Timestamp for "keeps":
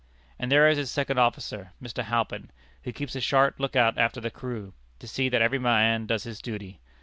2.91-3.15